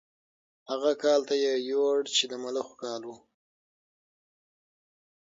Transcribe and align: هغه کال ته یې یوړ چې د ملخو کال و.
هغه 0.69 0.91
کال 1.03 1.21
ته 1.29 1.35
یې 1.43 1.53
یوړ 1.69 1.97
چې 2.15 2.23
د 2.31 2.33
ملخو 2.43 2.75
کال 2.83 3.01
و. 3.05 3.11